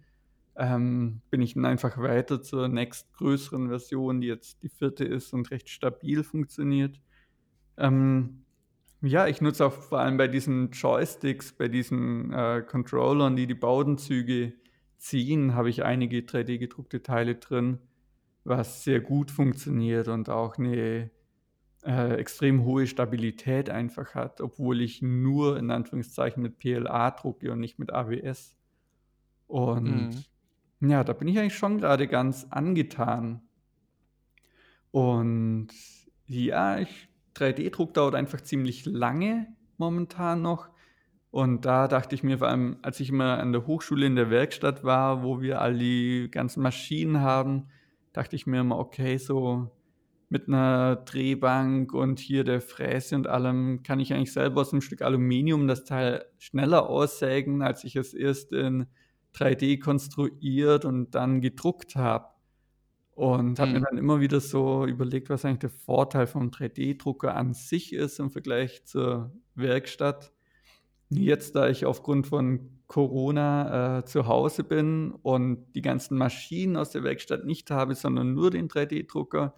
[0.56, 5.06] ähm, bin ich dann einfach weiter zur nächstgrößeren Version, die jetzt die 4.
[5.06, 7.00] ist und recht stabil funktioniert.
[7.78, 8.46] Ähm,
[9.02, 13.54] ja, ich nutze auch vor allem bei diesen Joysticks, bei diesen, äh, Controllern, die die
[13.54, 14.54] Bowdenzüge
[14.98, 17.78] ziehen, habe ich einige 3D gedruckte Teile drin,
[18.44, 21.10] was sehr gut funktioniert und auch 'ne
[21.84, 27.60] äh, extrem hohe Stabilität einfach hat, obwohl ich nur in Anführungszeichen mit PLA drucke und
[27.60, 28.56] nicht mit ABS.
[29.48, 29.54] Mhm.
[29.54, 30.30] Und
[30.80, 33.42] ja, da bin ich eigentlich schon gerade ganz angetan.
[34.90, 35.68] Und
[36.26, 40.68] ja, ich 3D-Druck dauert einfach ziemlich lange momentan noch.
[41.30, 44.30] Und da dachte ich mir vor allem, als ich immer an der Hochschule in der
[44.30, 47.66] Werkstatt war, wo wir all die ganzen Maschinen haben,
[48.12, 49.68] dachte ich mir immer, okay, so
[50.34, 54.82] mit einer Drehbank und hier der Fräse und allem kann ich eigentlich selber aus 'nem
[54.82, 58.86] Stück Aluminium das Teil schneller aussägen, als ich es erst in
[59.32, 62.28] 3D konstruiert und dann gedruckt habe.
[63.12, 63.86] Und habe mir Mhm.
[63.88, 68.30] dann immer wieder so überlegt, was eigentlich der Vorteil vom 3D-Drucker an sich ist im
[68.30, 70.32] Vergleich zur Werkstatt.
[71.10, 76.90] Jetzt, da ich aufgrund von Corona, äh, zu Hause bin und die ganzen Maschinen aus
[76.90, 79.54] der Werkstatt nicht habe, sondern nur den 3D-Drucker,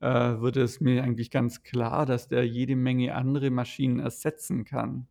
[0.00, 5.08] äh, wurde es mir eigentlich ganz klar, dass der jede Menge andere Maschinen ersetzen kann.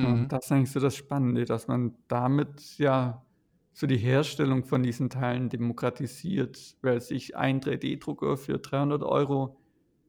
[0.00, 0.32] Und Mhm.
[0.32, 3.24] das ist eigentlich so das Spannende, dass man damit, ja,
[3.72, 9.58] so die Herstellung von diesen Teilen demokratisiert, weil sich ein 3D-Drucker für 300 Euro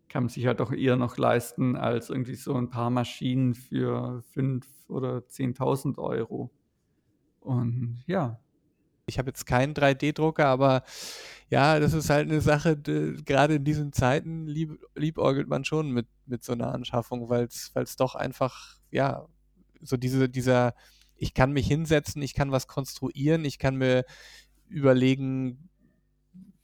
[0.10, 4.22] kann man sich halt auch eher noch leisten als irgendwie so 'n paar Maschinen für
[4.24, 6.54] 5 oder 10.000 Euro.
[7.42, 8.42] Und ja.
[9.10, 10.84] Ich habe jetzt keinen 3D-Drucker, aber
[11.50, 15.92] ja, das ist halt 'ne Sache, d grade in diesen Zeiten lieb liebäugelt man schon
[15.92, 19.26] mit mit so 'ner Anschaffung, weil's weil's doch einfach, ja,
[19.82, 20.74] so diese dieser
[21.16, 24.04] ich kann mich hinsetzen, ich kann was konstruieren, ich kann mir
[24.70, 25.70] überlegen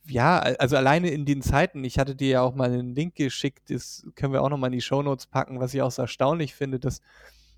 [0.08, 3.70] ja, also alleine in den Zeiten ich hatte dir ja auch mal 'nen Link geschickt,
[3.72, 6.56] das können wir auch noch mal in die Shownotes packen, was ich auch so erstaunlich
[6.56, 7.02] finde, dass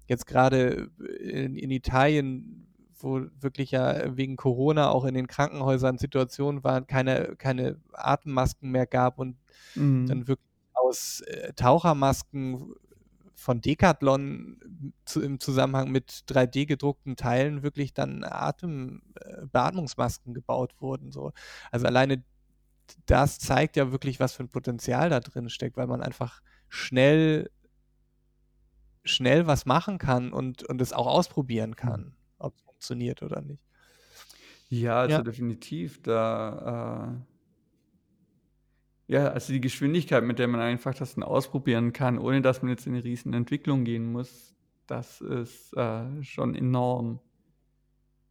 [0.07, 0.89] jetzt grade
[1.21, 2.67] in in Italien,
[2.99, 8.87] wo wirklich ja wegen Corona auch in den Krankenhäusern Situationen waren, keine keine Atemmasken mehr
[8.87, 9.37] gab und
[9.75, 10.05] Mhm.
[10.05, 12.73] dann wirklich aus, äh, Tauchermasken
[13.35, 20.75] von Decathlon zu im Zusammenhang mit 3D gedruckten Teilen wirklich dann Atem äh, Beatmungsmasken gebaut
[20.79, 21.31] wurden, so.
[21.71, 22.23] Also alleine
[23.07, 27.49] das zeigt ja wirklich, was für 'n Potenzial da drin steckt, weil man einfach schnell
[29.03, 32.15] schnell was machen kann und und es auch ausprobieren kann,
[32.87, 33.59] funktioniert oder nicht.
[34.71, 35.23] Ja, also Ja.
[35.23, 37.35] definitiv, da, äh
[39.09, 42.69] ja, also die Geschwindigkeit, mit der man einfach das dann ausprobieren kann, ohne dass man
[42.71, 44.55] jetzt in 'ne Riesenentwicklung gehen muss,
[44.87, 47.19] das ist, äh, schon enorm.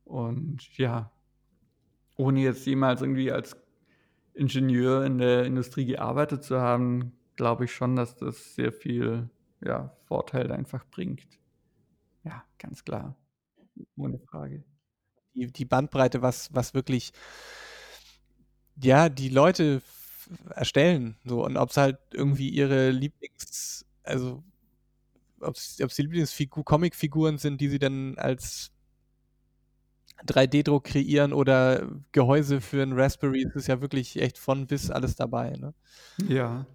[0.07, 1.11] Und ja
[2.19, 3.57] ohne jetzt jemals irgendwie als
[4.35, 9.31] Ingenieur in der Industrie gearbeitet zu haben, glaube ich schon, dass das sehr viel,
[9.65, 11.27] ja, Vorteil einfach bringt.
[12.25, 13.17] Ja, ganz klar.
[13.97, 14.65] Ohne Frage.
[15.35, 17.13] Die die Bandbreite, was was wirklich
[18.83, 19.83] ja, die Leute
[20.55, 22.39] erstellen, so und ob's halt Mhm.
[22.39, 24.43] irgendwie ihre Lieblings also
[25.41, 28.71] ob's ob's die Lieblingsfigu Comicfiguren sind, die sie dann als
[30.25, 35.17] 3D-Druck kreieren oder Gehäuse für 'n Raspberry, es ist ja wirklich echt von bis alles
[35.17, 35.75] dabei, ne?
[36.19, 36.67] Ja.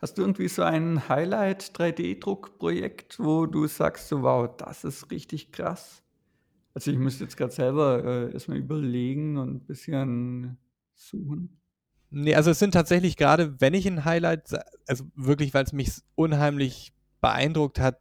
[0.00, 5.50] Hast du irgendwie so ein Highlight 3D-Druckprojekt, wo du sagst so: „Wow, das ist richtig
[5.52, 6.02] krass?“
[6.76, 10.56] Also, ich müsste jetzt grad selber, äh, erst mal überlegen und bisschen
[10.94, 11.58] suchen.
[12.10, 14.42] Ne, also es sind tatsächlich grade, wenn ich 'n Highlight
[14.86, 18.00] also wirklich, weil's mich s unheimlich beeindruckt hat,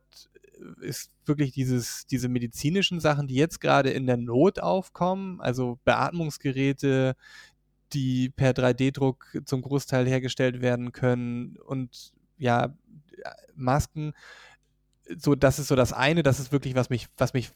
[0.82, 5.80] äh, ist wirklich dieses diese medizinischen Sachen, die jetzt grade in der Not aufkommen, also
[5.86, 7.16] Beatmungsgeräte,
[7.94, 12.76] die per 3D-Druck zum Großteil hergestellt werden können und ja,
[13.56, 14.14] Masken.
[15.18, 17.52] So, das ist so das eine, das ist wirklich, was mich was mich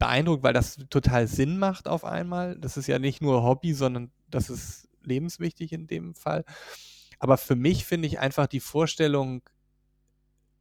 [0.00, 2.56] beeindruckt, weil das total Sinn macht auf einmal.
[2.58, 6.44] Das ist ja nicht nur Hobby, sondern das ist lebenswichtig in dem Fall.
[7.20, 9.42] Aber für mich finde ich einfach die Vorstellung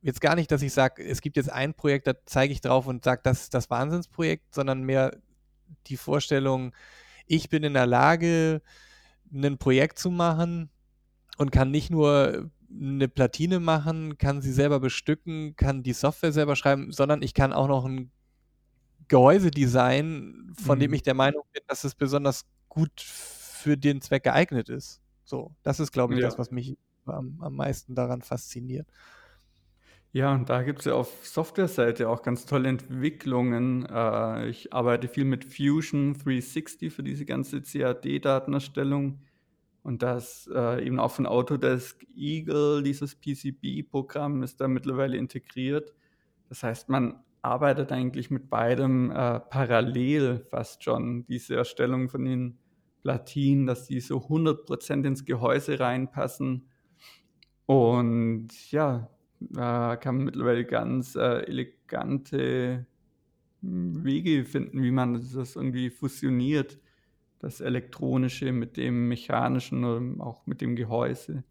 [0.03, 2.87] jetzt gar nicht, dass ich sage, es gibt jetzt ein Projekt, da zeige ich drauf
[2.87, 5.17] und sage, das ist das Wahnsinnsprojekt, sondern mehr
[5.87, 6.73] die Vorstellung,
[7.27, 8.61] ich bin in der Lage,
[9.31, 10.69] 'nen Projekt zu machen
[11.37, 16.55] und kann nicht nur 'ne Platine machen, kann sie selber bestücken, kann die Software selber
[16.57, 18.11] schreiben, sondern ich kann auch noch 'n
[19.09, 20.93] Gehäuse designen, von dem Mhm.
[20.93, 25.01] ich der Meinung bin, dass es besonders gut für den Zweck geeignet ist.
[25.25, 26.39] So, das ist, glaube ich, das, Ja.
[26.39, 28.87] was mich am am meisten daran fasziniert.
[30.11, 33.85] Ja, und da gibt's ja auf Softwareseite auch ganz tolle Entwicklungen.
[33.85, 39.19] Äh, ich arbeite viel mit Fusion 360 für diese ganze CAD-Datenerstellung
[39.83, 45.93] und das, äh, eben auch von Autodesk Eagle, dieses PCB-Programm ist da mittlerweile integriert.
[46.49, 51.25] Das heißt, man arbeitet eigentlich mit beidem, äh, parallel fast schon.
[51.27, 52.59] Diese Erstellung von den
[53.03, 56.67] Platinen, dass die so 100 % ins Gehäuse reinpassen.
[57.69, 62.87] Und ja, da kann man mittlerweile ganz, äh, elegante,
[63.61, 66.79] hm, Wege finden, wie man das irgendwie fusioniert,
[67.39, 71.43] das Elektronische mit dem Mechanischen und auch mit dem Gehäuse.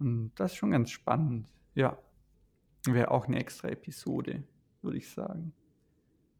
[0.00, 1.98] Und das ist schon ganz spannend, ja.
[2.86, 4.44] Wäre auch 'ne extra Episode,
[4.82, 5.54] würde ich sagen.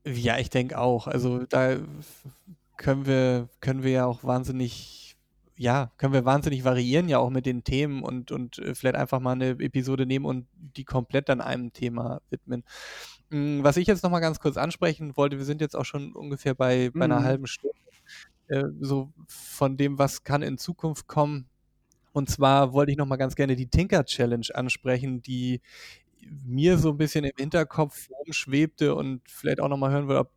[0.06, 1.06] Ja, ich denke auch.
[1.06, 1.76] Also, da
[2.76, 5.16] können wir können wir ja auch wahnsinnig
[5.56, 9.20] ja, können wir wahnsinnig variieren ja auch mit den Themen und und, äh, vielleicht einfach
[9.20, 12.64] mal 'ne Episode nehmen und die komplett dann einem Thema widmen.
[13.30, 16.14] Hm, was ich jetzt noch mal ganz kurz ansprechen wollte, wir sind jetzt auch schon
[16.14, 17.24] ungefähr bei bei 'ner Mhm.
[17.24, 17.74] halben Stunde,
[18.48, 21.48] äh, so von dem, was kann in Zukunft kommen.
[22.12, 25.60] Und zwar wollte ich noch mal ganz gerne die Tinker Challenge ansprechen, die
[26.44, 30.32] mir so 'n bisschen im Hinterkopf rumschwebte und vielleicht auch noch mal hören will, ob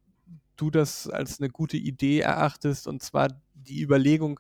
[0.58, 2.88] du das als 'ne gute Idee erachtest.
[2.88, 4.40] Und zwar die Überlegung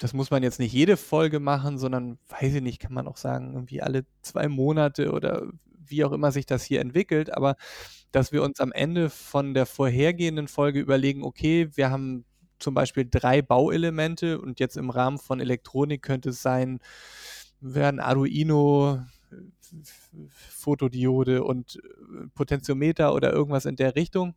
[0.00, 3.18] das muss man jetzt nicht jede Folge machen, sondern weiß ich nicht, kann man auch
[3.18, 5.46] sagen, irgendwie alle 2 Monate oder
[5.78, 7.56] wie auch immer sich das hier entwickelt, aber
[8.12, 12.24] dass wir uns am Ende von der vorhergehenden Folge überlegen: „Okay, wir haben
[12.60, 16.80] zum Beispiel 3 Bauelemente“ und jetzt im Rahmen von Elektronik könnte es sein,
[17.60, 19.02] wäre 'n Arduino,
[20.28, 24.34] Fotodiode und, äh, Potentiometer oder irgendwas in der Richtung.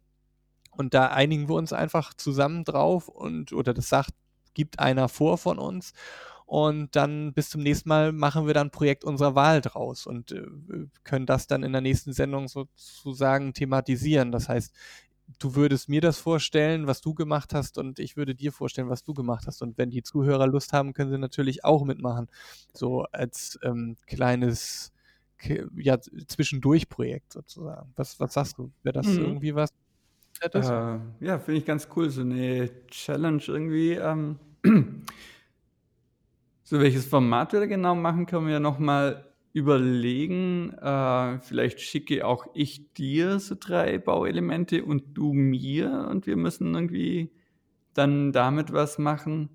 [0.72, 4.12] Und da einigen wir uns einfach zusammen drauf und oder das sagt
[4.56, 5.94] gibt einer vor von uns.
[6.48, 10.32] Und dann bis zum nächsten Mal machen wir dann 'n Projekt unserer Wahl draus und,
[10.34, 10.46] äh,
[11.06, 14.32] können das dann in der nächsten Sendung sozusagen thematisieren.
[14.34, 14.74] Das heißt,
[15.40, 19.04] du würdest mir das vorstellen, was du gemacht hast, und ich würde dir vorstellen, was
[19.06, 19.62] du gemacht hast.
[19.64, 22.30] Und wenn die Zuhörer Lust haben, können sie natürlich auch mitmachen,
[22.74, 24.93] so als, ähm, kleines
[25.78, 27.94] ja, Zwischendurch-Projekt sozusagen.
[27.96, 28.72] Was was sagst du?
[28.84, 29.18] Wäre das Mhm.
[29.18, 29.70] irgendwie was
[30.54, 30.60] Äh,
[31.22, 34.38] ja, finde ich ganz cool, so 'ne Challenge irgendwie, ähm
[36.66, 40.72] So, welches Format wir da genau machen, können wir ja noch mal überlegen.
[40.82, 46.74] Äh, vielleicht schicke auch ich dir so 3 Bauelemente und du mir und wir müssen
[46.74, 47.34] irgendwie
[47.94, 49.50] dann damit was machen.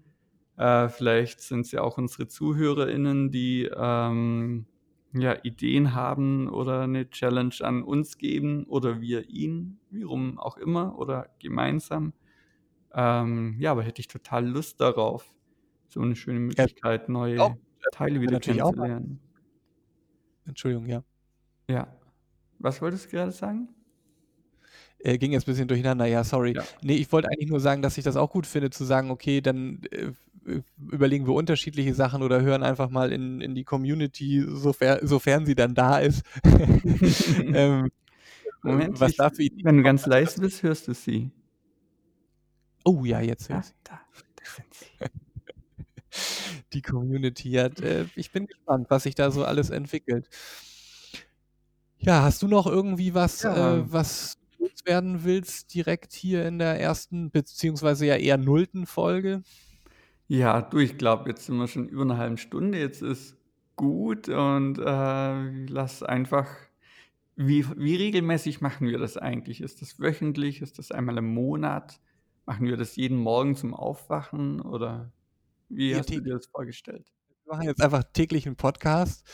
[0.58, 4.66] Äh, vielleicht sind's ja auch unsere ZuhörerInnen, die, ähm,
[5.14, 10.56] ja, Ideen haben oder 'ne Challenge an uns geben oder wir ihnen, wie rum auch
[10.58, 12.14] immer oder gemeinsam.
[12.94, 15.34] Ähm, ja, aber hätte ich total Lust darauf.
[15.88, 17.58] So 'ne schöne Ja, Möglichkeit, neue
[17.90, 18.74] Teile können wir wieder machen.
[18.80, 19.20] kennenzulernen.
[20.46, 21.02] Entschuldigung, ja.
[21.68, 22.00] Ja.
[22.58, 23.74] Was wolltest du gerade sagen?
[25.00, 26.56] Äh, ging jetzt bisschen durcheinander, ja, sorry.
[26.56, 26.68] Ja.
[26.82, 29.40] Ne, ich wollte eigentlich nur sagen, dass ich das auch gut finde zu sagen: „Okay,
[29.40, 30.12] dann, äh,
[30.90, 35.54] überlegen wir unterschiedliche Sachen oder hören einfach mal in in die Community, sofer sofern sie
[35.54, 36.22] dann da ist,
[37.54, 37.90] ähm, äh,
[38.62, 41.30] Moment, was ich da für Ideen wenn du ganz leise bist, hörst du sie.
[42.84, 43.72] Oh ja, jetzt Ja, ich sie.
[43.84, 44.00] da
[44.36, 44.86] da sind sie.
[46.72, 50.28] Die Community hat äh, ich bin gespannt, was sich da so alles entwickelt.
[52.00, 53.92] Ja, hast du noch irgendwie was, äh, Ja.
[53.92, 57.30] was du loswerden willst direkt hier in der 1.
[57.32, 58.86] beziehungsweise ja eher 0.
[58.86, 59.42] Folge?
[60.30, 62.78] Ja, du, ich glaube, jetzt sind wir schon über 'ner halben Stunde.
[62.78, 63.38] Jetzt ist
[63.76, 66.46] gut und, äh, lass einfach
[67.36, 69.60] wie wie regelmäßig machen wir das eigentlich?
[69.62, 70.62] Ist das wöchentlich?
[70.62, 72.00] Ist das einmal im Monat?
[72.46, 75.12] Machen wir das jeden Morgen zum Aufwachen oder
[75.68, 77.10] wie hast du dir das vorgestellt?
[77.46, 79.26] Wir machen jetzt einfach täglich 'n Podcast.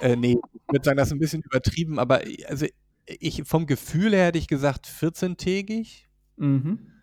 [0.00, 2.66] Äh, ne, ich würde sagen, das ist 'n bisschen übertrieben, aber, äh, also,
[3.06, 7.01] ich vom Gefühl her hätte ich gesagt, vierzehntägig Mhm.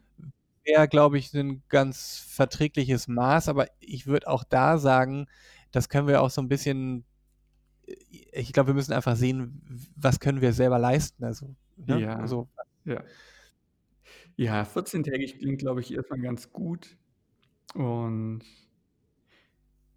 [0.69, 5.27] Wäre, glaube ich, 'nen ganz verträgliches Maß, aber ich würde auch da sagen,
[5.71, 7.05] das können wir auch so 'n bisschen
[7.87, 7.95] äh,
[8.33, 9.63] ich glaube, wir müssen einfach sehen,
[9.97, 11.55] was können wir selber leisten, also,
[11.85, 12.03] ne?
[12.03, 12.49] Ja, Also
[12.85, 13.03] ja.
[14.37, 16.97] Ja, vierzehntägig klingt, glaube ich, erst mal ganz gut.
[17.75, 18.43] Und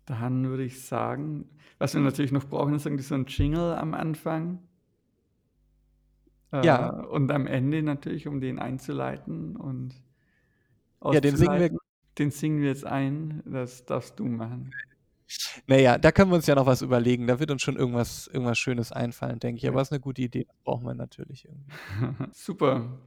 [0.09, 3.93] dann würde ich sagen was wir natürlich noch brauchen, ist irgendwie so 'n Jingle am
[3.95, 4.69] Anfang.
[6.53, 6.93] Äh, Ja.
[7.09, 9.95] und am Ende natürlich, um den einzuleiten und
[11.11, 11.71] Ja, den singen wir
[12.19, 13.42] den singen wir jetzt ein.
[13.46, 14.75] Das darfst du machen.
[15.69, 17.27] Na ja, da können wir uns ja noch was überlegen.
[17.27, 19.69] Da wird uns schon irgendwas irgendwas Schönes einfallen, denke ich.
[19.69, 21.79] Aber ist 'ne gute Idee, brauchen wir natürlich irgendwie.
[22.33, 22.98] Super.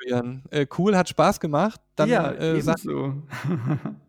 [0.00, 0.44] Julian.
[0.50, 1.80] Äh, cool, hat Spaß gemacht.
[1.96, 3.22] Dann, Ja, äh, ebenso.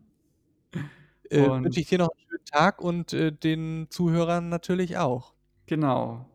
[1.30, 5.34] äh, wünsche ich dir noch 'n schönen Tag und, äh, den Zuhörern natürlich auch.
[5.66, 6.26] Genau.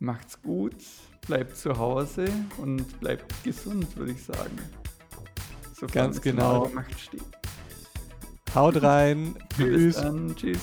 [0.00, 0.76] Macht's gut,
[1.26, 2.26] bleibt zu Hause
[2.58, 4.58] und bleibt gesund, würde ich sagen.
[5.92, 6.70] Ganz genau.
[8.54, 9.36] Haut rein.
[9.56, 9.96] Bis Tschüss.
[9.96, 10.34] dann.
[10.36, 10.58] Tschüss.